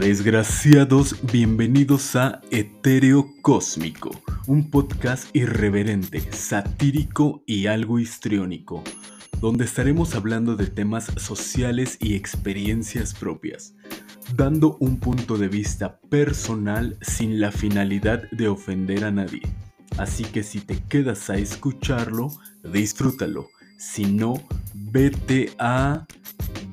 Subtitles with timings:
[0.00, 4.10] Desgraciados, bienvenidos a Etéreo Cósmico,
[4.46, 8.82] un podcast irreverente, satírico y algo histriónico,
[9.42, 13.74] donde estaremos hablando de temas sociales y experiencias propias,
[14.34, 19.42] dando un punto de vista personal sin la finalidad de ofender a nadie.
[19.98, 22.30] Así que si te quedas a escucharlo,
[22.64, 23.50] disfrútalo.
[23.78, 24.42] Si no,
[24.72, 26.06] vete a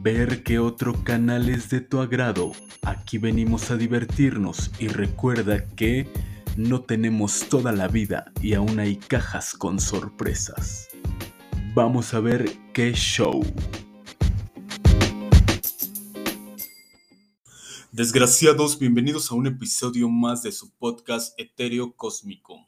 [0.02, 2.54] ver qué otro canal es de tu agrado.
[2.88, 6.10] Aquí venimos a divertirnos y recuerda que
[6.56, 10.88] no tenemos toda la vida y aún hay cajas con sorpresas.
[11.74, 13.44] Vamos a ver qué show.
[17.92, 22.66] Desgraciados, bienvenidos a un episodio más de su podcast Etéreo Cósmico.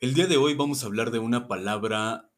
[0.00, 2.30] El día de hoy vamos a hablar de una palabra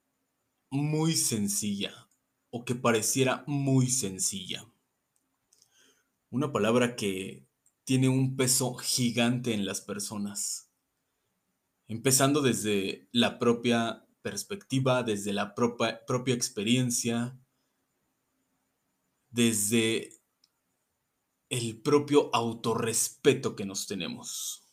[0.70, 2.09] muy sencilla,
[2.48, 4.72] o que pareciera muy sencilla.
[6.33, 7.47] Una palabra que
[7.84, 10.72] tiene un peso gigante en las personas,
[11.88, 17.38] empezando desde la propia perspectiva, desde la propia, propia experiencia,
[19.28, 20.22] desde
[21.50, 24.66] el propio autorrespeto que nos tenemos.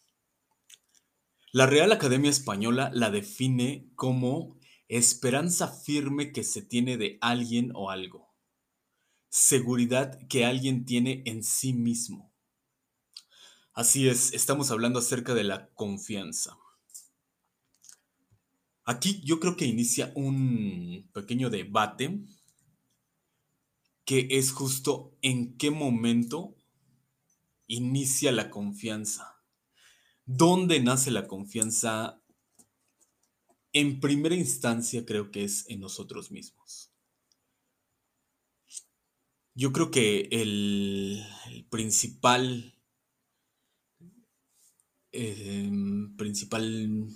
[1.51, 7.89] La Real Academia Española la define como esperanza firme que se tiene de alguien o
[7.89, 8.28] algo,
[9.29, 12.33] seguridad que alguien tiene en sí mismo.
[13.73, 16.57] Así es, estamos hablando acerca de la confianza.
[18.83, 22.19] Aquí yo creo que inicia un pequeño debate
[24.03, 26.55] que es justo en qué momento
[27.67, 29.43] inicia la confianza.
[30.25, 32.19] ¿Dónde nace la confianza?
[33.71, 36.88] En primera instancia creo que es en nosotros mismos.
[39.59, 41.21] Yo creo que el,
[41.69, 42.73] principal,
[45.11, 47.09] em, principal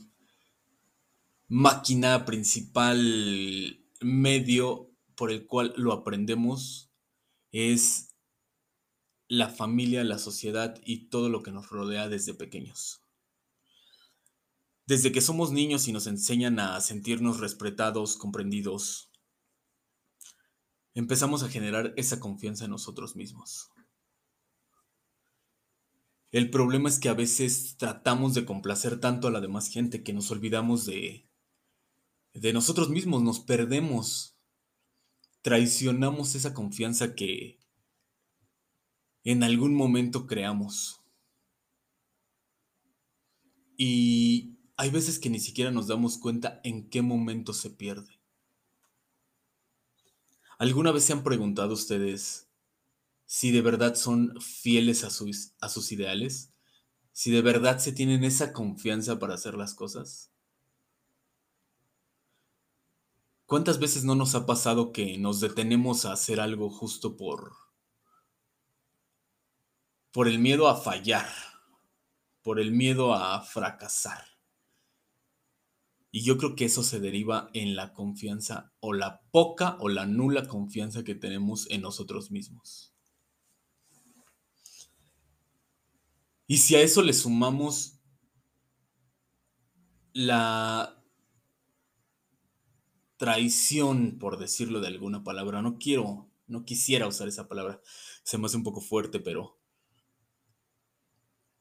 [1.48, 6.92] máquina, principal medio por el cual lo aprendemos
[7.54, 8.14] es
[9.30, 13.00] la familia, la sociedad y todo lo que nos rodea desde pequeños.
[14.86, 19.13] Desde que somos niños y nos enseñan a sentirnos respetados, comprendidos,
[20.94, 23.70] empezamos a generar esa confianza en nosotros mismos.
[26.32, 30.14] El problema es que a veces tratamos de complacer tanto a la demás gente que
[30.14, 31.30] nos olvidamos de,
[32.34, 34.36] de nosotros mismos, nos perdemos,
[35.44, 37.60] traicionamos esa confianza que
[39.24, 41.02] en algún momento creamos.
[43.78, 48.13] Y hay veces que ni siquiera nos damos cuenta en qué momento se pierde.
[50.58, 52.50] ¿Alguna vez se han preguntado ustedes
[53.26, 56.54] si de verdad son fieles a sus, a sus ideales?
[57.12, 60.32] ¿Si de verdad se tienen esa confianza para hacer las cosas?
[63.46, 67.54] ¿Cuántas veces no nos ha pasado que nos detenemos a hacer algo justo por
[70.12, 71.28] por el miedo a fallar,
[72.44, 74.33] por el miedo a fracasar?
[76.16, 80.06] Y yo creo que eso se deriva en la confianza o la poca o la
[80.06, 82.94] nula confianza que tenemos en nosotros mismos.
[86.46, 88.00] Y si a eso le sumamos
[90.14, 91.04] la
[93.18, 97.82] traición, por decirlo de alguna palabra, no quiero, no quisiera usar esa palabra,
[98.24, 99.60] se me hace un poco fuerte, pero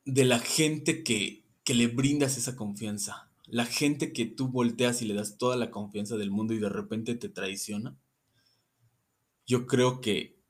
[0.04, 5.04] de la gente que, que le brindas esa confianza la gente que tú volteas y
[5.04, 7.98] le das toda la confianza del mundo y de repente te traiciona,
[9.46, 10.40] yo creo que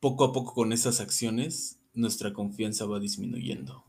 [0.00, 3.84] poco a poco con esas acciones nuestra confianza va disminuyendo.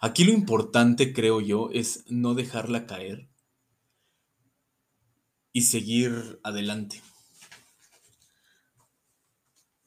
[0.00, 3.28] Aquí lo importante, creo yo, es no dejarla caer
[5.52, 7.02] y seguir adelante.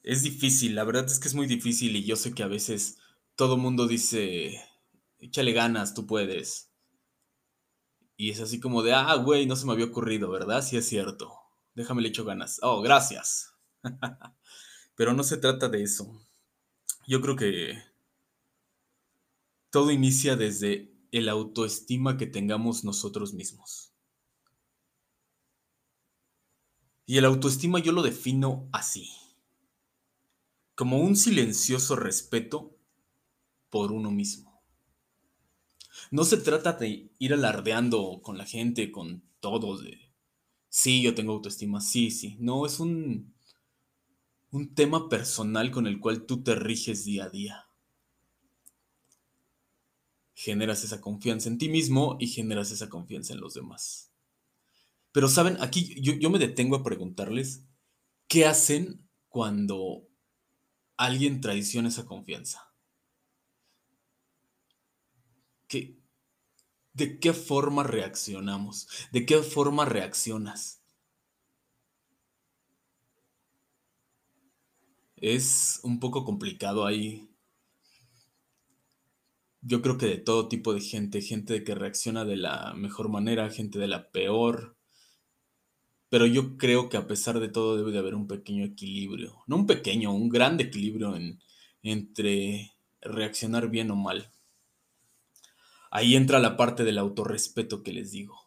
[0.04, 2.98] Es difícil, la verdad es que es muy difícil y yo sé que a veces
[3.34, 4.60] todo mundo dice,
[5.22, 6.70] échale ganas, tú puedes.
[8.16, 10.62] Y es así como de, ah, güey, no se me había ocurrido, ¿verdad?
[10.62, 11.32] Sí es cierto.
[11.74, 12.60] Déjame le echo ganas.
[12.62, 13.54] Oh, gracias.
[14.94, 16.20] Pero no se trata de eso.
[17.06, 17.82] Yo creo que
[19.70, 23.94] todo inicia desde el autoestima que tengamos nosotros mismos.
[27.06, 29.08] Y el autoestima yo lo defino así.
[30.74, 32.76] Como un silencioso respeto
[33.70, 34.51] por uno mismo.
[36.12, 40.12] No se trata de ir alardeando con la gente, con todos, de,
[40.68, 42.36] sí, yo tengo autoestima, sí, sí.
[42.38, 43.32] No, es un,
[44.50, 47.64] un tema personal con el cual tú te riges día a día.
[50.34, 54.12] Generas esa confianza en ti mismo y generas esa confianza en los demás.
[55.12, 57.64] Pero saben, aquí yo, yo me detengo a preguntarles,
[58.28, 60.06] ¿qué hacen cuando
[60.98, 62.74] alguien traiciona esa confianza?
[65.68, 66.01] ¿Qué,
[66.94, 68.88] ¿De qué forma reaccionamos?
[69.12, 70.82] ¿De qué forma reaccionas?
[75.16, 77.28] Es un poco complicado ahí.
[79.62, 83.48] Yo creo que de todo tipo de gente, gente que reacciona de la mejor manera,
[83.48, 84.76] gente de la peor.
[86.10, 89.44] Pero yo creo que a pesar de todo debe de haber un pequeño equilibrio.
[89.46, 91.40] No un pequeño, un gran equilibrio en,
[91.82, 94.30] entre reaccionar bien o mal.
[95.94, 98.40] Ahí entra la parte del autorrespeto que les digo.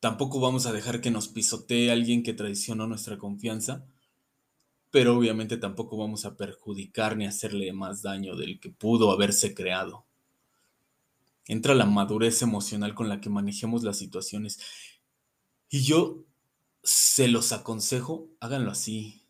[0.00, 3.84] Tampoco vamos a dejar que nos pisotee alguien que traicionó nuestra confianza,
[4.90, 10.06] pero obviamente tampoco vamos a perjudicar ni hacerle más daño del que pudo haberse creado.
[11.46, 14.60] Entra la madurez emocional con la que manejemos las situaciones.
[15.68, 16.24] Y yo
[16.82, 19.24] se los aconsejo, háganlo así.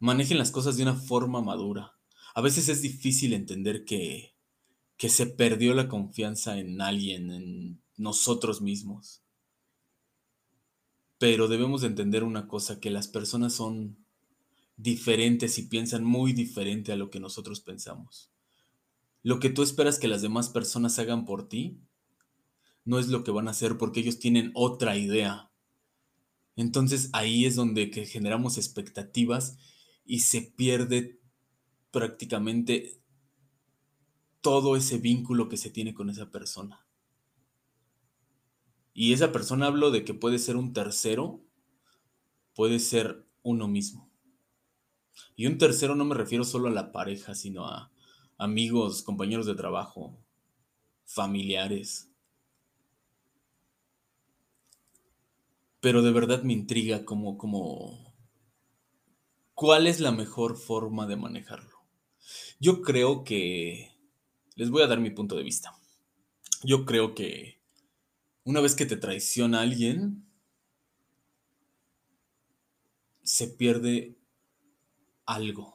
[0.00, 1.92] Manejen las cosas de una forma madura.
[2.34, 4.34] A veces es difícil entender que
[5.00, 9.22] que se perdió la confianza en alguien, en nosotros mismos.
[11.16, 13.96] Pero debemos de entender una cosa, que las personas son
[14.76, 18.30] diferentes y piensan muy diferente a lo que nosotros pensamos.
[19.22, 21.80] Lo que tú esperas que las demás personas hagan por ti,
[22.84, 25.50] no es lo que van a hacer porque ellos tienen otra idea.
[26.56, 29.56] Entonces ahí es donde generamos expectativas
[30.04, 31.22] y se pierde
[31.90, 32.99] prácticamente
[34.40, 36.86] todo ese vínculo que se tiene con esa persona.
[38.92, 41.40] Y esa persona hablo de que puede ser un tercero,
[42.54, 44.10] puede ser uno mismo.
[45.36, 47.90] Y un tercero no me refiero solo a la pareja, sino a
[48.36, 50.18] amigos, compañeros de trabajo,
[51.04, 52.10] familiares.
[55.80, 58.14] Pero de verdad me intriga como, como,
[59.54, 61.80] ¿cuál es la mejor forma de manejarlo?
[62.58, 63.89] Yo creo que
[64.60, 65.74] les voy a dar mi punto de vista.
[66.62, 67.62] Yo creo que
[68.44, 70.26] una vez que te traiciona alguien,
[73.22, 74.18] se pierde
[75.24, 75.74] algo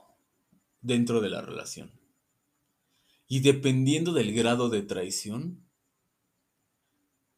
[0.82, 2.00] dentro de la relación.
[3.28, 5.66] Y dependiendo del grado de traición,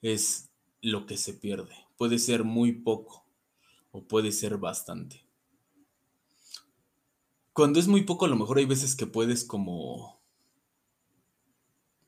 [0.01, 0.49] es
[0.81, 1.77] lo que se pierde.
[1.95, 3.25] Puede ser muy poco
[3.91, 5.23] o puede ser bastante.
[7.53, 10.16] Cuando es muy poco, a lo mejor hay veces que puedes como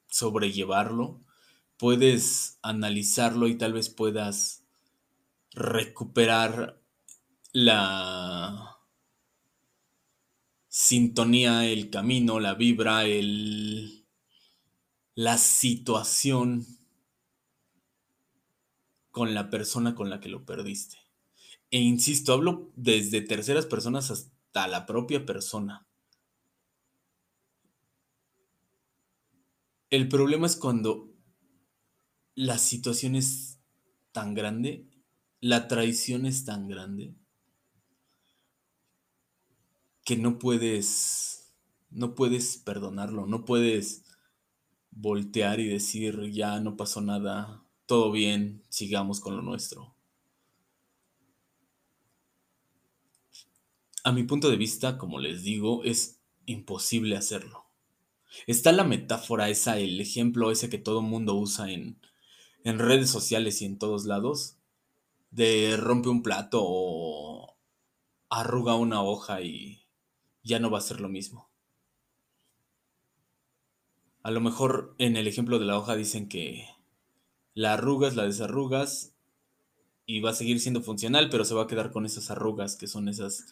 [0.09, 1.21] sobrellevarlo,
[1.77, 4.63] puedes analizarlo y tal vez puedas
[5.51, 6.81] recuperar
[7.53, 8.77] la
[10.67, 14.05] sintonía, el camino, la vibra, el,
[15.15, 16.65] la situación
[19.11, 20.97] con la persona con la que lo perdiste.
[21.71, 25.88] E insisto, hablo desde terceras personas hasta la propia persona.
[29.89, 31.11] El problema es cuando
[32.35, 33.59] la situación es
[34.11, 34.87] tan grande,
[35.41, 37.15] la traición es tan grande,
[40.05, 41.55] que no puedes,
[41.89, 44.05] no puedes perdonarlo, no puedes
[44.91, 49.95] voltear y decir, ya no pasó nada, todo bien, sigamos con lo nuestro.
[54.03, 57.68] A mi punto de vista, como les digo, es imposible hacerlo.
[58.47, 61.99] Está la metáfora esa, el ejemplo ese que todo mundo usa en,
[62.63, 64.57] en redes sociales y en todos lados,
[65.31, 67.57] de rompe un plato o
[68.29, 69.81] arruga una hoja y
[70.43, 71.49] ya no va a ser lo mismo.
[74.21, 76.67] A lo mejor en el ejemplo de la hoja dicen que
[77.53, 79.13] la arrugas, la desarrugas
[80.05, 82.87] y va a seguir siendo funcional, pero se va a quedar con esas arrugas que
[82.87, 83.45] son esas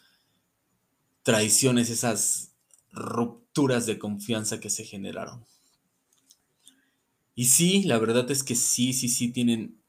[1.22, 2.54] traiciones, esas
[2.92, 5.44] rupturas de confianza que se generaron.
[7.34, 9.80] Y sí, la verdad es que sí, sí, sí tienen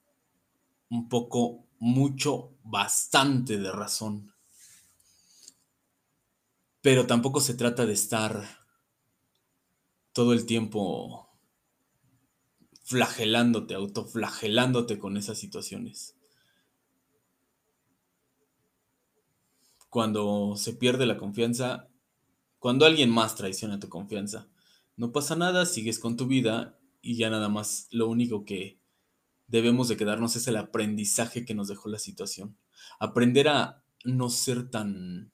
[0.89, 4.33] un poco, mucho, bastante de razón.
[6.81, 8.65] Pero tampoco se trata de estar
[10.13, 11.29] todo el tiempo
[12.83, 16.15] flagelándote, autoflagelándote con esas situaciones.
[19.89, 21.88] Cuando se pierde la confianza,
[22.59, 24.47] cuando alguien más traiciona tu confianza,
[24.95, 28.79] no pasa nada, sigues con tu vida y ya nada más lo único que
[29.47, 32.57] debemos de quedarnos es el aprendizaje que nos dejó la situación.
[32.99, 35.31] Aprender a no ser tan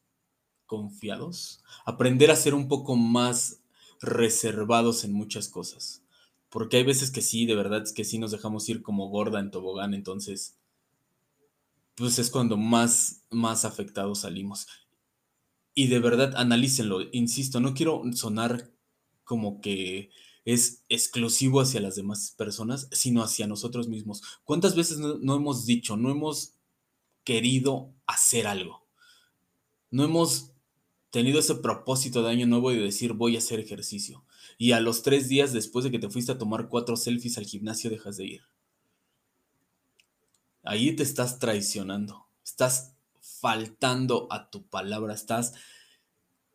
[0.66, 3.62] confiados, aprender a ser un poco más
[4.02, 6.04] reservados en muchas cosas.
[6.50, 9.40] Porque hay veces que sí, de verdad es que sí nos dejamos ir como gorda
[9.40, 10.58] en tobogán, entonces
[11.96, 14.68] pues es cuando más, más afectados salimos.
[15.76, 18.72] Y de verdad, analícenlo, insisto, no quiero sonar
[19.26, 20.10] como que
[20.46, 24.24] es exclusivo hacia las demás personas, sino hacia nosotros mismos.
[24.46, 26.54] ¿Cuántas veces no, no hemos dicho, no hemos
[27.26, 28.88] querido hacer algo?
[29.92, 30.52] No hemos
[31.10, 34.24] tenido ese propósito de año nuevo de decir voy a hacer ejercicio.
[34.58, 37.46] Y a los tres días después de que te fuiste a tomar cuatro selfies al
[37.46, 38.42] gimnasio dejas de ir.
[40.64, 42.95] Ahí te estás traicionando, estás
[43.46, 45.54] faltando a tu palabra, estás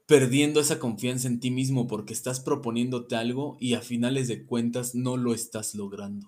[0.07, 4.97] perdiendo esa confianza en ti mismo porque estás proponiéndote algo y a finales de cuentas
[4.97, 6.27] no lo estás logrando.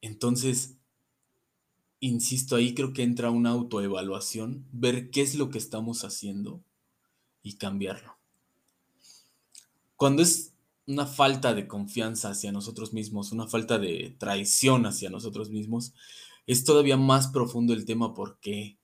[0.00, 0.76] Entonces,
[2.00, 6.60] insisto, ahí creo que entra una autoevaluación, ver qué es lo que estamos haciendo
[7.44, 8.16] y cambiarlo.
[9.94, 10.52] Cuando es
[10.88, 15.94] una falta de confianza hacia nosotros mismos, una falta de traición hacia nosotros mismos,
[16.46, 18.78] es todavía más profundo el tema porque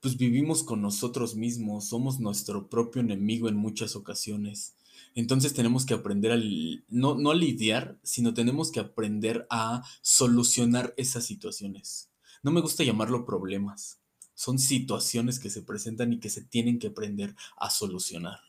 [0.00, 4.74] pues vivimos con nosotros mismos, somos nuestro propio enemigo en muchas ocasiones.
[5.14, 6.40] Entonces tenemos que aprender a,
[6.88, 12.10] no, no lidiar, sino tenemos que aprender a solucionar esas situaciones.
[12.42, 14.00] No me gusta llamarlo problemas,
[14.34, 18.40] son situaciones que se presentan y que se tienen que aprender a solucionar.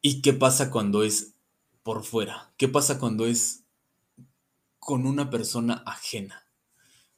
[0.00, 1.34] ¿Y qué pasa cuando es
[1.82, 2.52] por fuera?
[2.56, 3.65] ¿Qué pasa cuando es
[4.86, 6.46] con una persona ajena?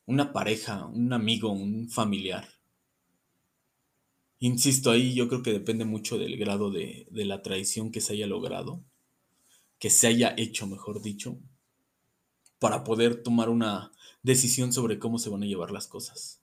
[0.06, 2.48] Una pareja, un amigo, un familiar.
[4.38, 8.14] Insisto, ahí yo creo que depende mucho del grado de, de la traición que se
[8.14, 8.82] haya logrado,
[9.78, 11.38] que se haya hecho, mejor dicho,
[12.58, 16.40] para poder tomar una decisión sobre cómo se van a llevar las cosas.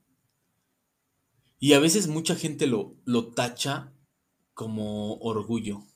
[1.59, 3.91] Y a veces mucha gente lo, lo tacha
[4.53, 5.87] como orgullo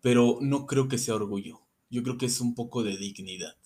[0.00, 1.60] pero no creo que sea orgullo.
[1.90, 3.56] Yo creo que es un poco de dignidad.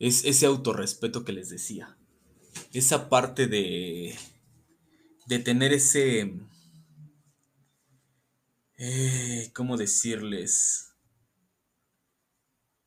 [0.00, 1.96] Es ese autorrespeto que les decía.
[2.72, 4.18] Esa parte de,
[5.26, 6.34] de tener ese...
[8.78, 10.94] Eh, ¿Cómo decirles?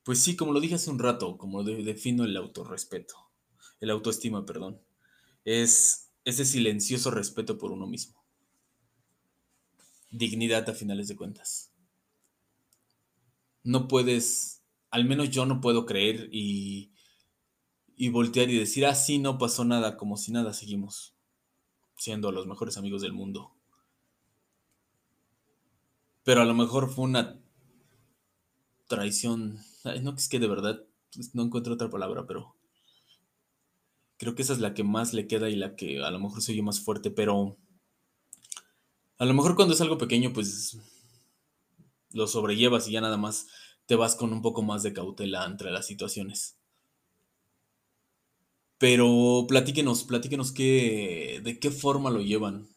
[0.03, 3.15] Pues sí, como lo dije hace un rato, como defino el autorrespeto,
[3.79, 4.81] el autoestima, perdón,
[5.45, 8.23] es ese silencioso respeto por uno mismo
[10.13, 11.73] dignidad a finales de cuentas.
[13.63, 16.92] No puedes, al menos yo no puedo creer y,
[17.95, 21.13] y voltear y decir, ah, sí, no pasó nada, como si nada seguimos
[21.97, 23.53] siendo los mejores amigos del mundo.
[26.23, 27.39] Pero a lo mejor fue una
[28.87, 29.59] traición.
[30.01, 30.83] No es que de verdad
[31.13, 32.55] pues, no encuentro otra palabra, pero
[34.17, 36.41] creo que esa es la que más le queda y la que a lo mejor
[36.41, 37.57] se oye más fuerte, pero
[39.17, 40.77] a lo mejor cuando es algo pequeño, pues
[42.11, 43.47] lo sobrellevas y ya nada más
[43.85, 46.57] te vas con un poco más de cautela entre las situaciones.
[48.77, 52.67] Pero platíquenos, platíquenos qué, de qué forma lo llevan,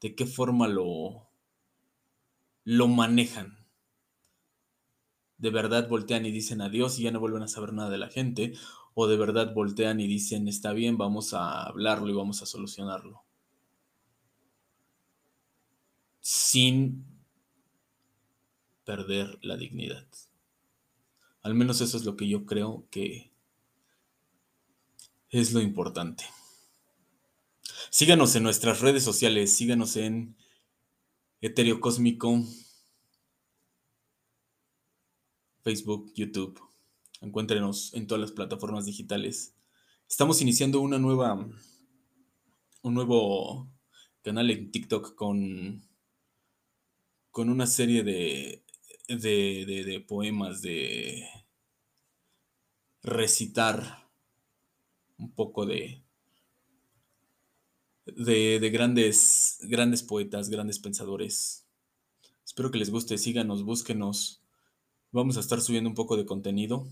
[0.00, 1.28] de qué forma lo,
[2.64, 3.58] lo manejan.
[5.38, 8.08] De verdad voltean y dicen adiós y ya no vuelven a saber nada de la
[8.08, 8.54] gente,
[8.94, 13.24] o de verdad voltean y dicen está bien, vamos a hablarlo y vamos a solucionarlo
[16.22, 17.04] sin
[18.84, 20.06] perder la dignidad.
[21.42, 23.31] Al menos eso es lo que yo creo que
[25.32, 26.24] es lo importante.
[27.90, 30.36] Síganos en nuestras redes sociales, síganos en
[31.40, 32.44] Eterio Cósmico,
[35.62, 36.60] Facebook, YouTube.
[37.20, 39.56] Encuéntrenos en todas las plataformas digitales.
[40.08, 41.34] Estamos iniciando una nueva,
[42.82, 43.68] un nuevo
[44.22, 45.82] canal en TikTok con
[47.32, 48.62] con una serie de,
[49.08, 51.26] de, poemas, de
[53.02, 54.01] recitar
[55.22, 56.02] un poco de,
[58.06, 61.66] de, de, grandes, grandes poetas, grandes pensadores.
[62.44, 64.42] Espero que les guste, síganos, búsquenos.
[65.10, 66.86] Vamos a estar subiendo un poco de contenido.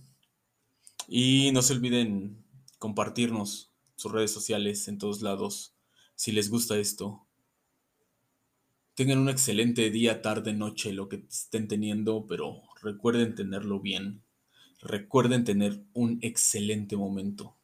[1.08, 2.44] Y no se olviden
[2.78, 5.74] compartirnos sus redes sociales en todos lados
[6.14, 7.26] si les gusta esto.
[8.94, 14.22] Tengan un excelente día, tarde, noche, lo que estén teniendo, pero recuerden tenerlo bien.
[14.82, 17.56] Recuerden tener un excelente momento.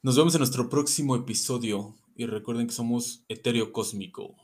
[0.00, 4.36] Nos vemos en nuestro próximo episodio y recuerden que somos Etéreo Cósmico.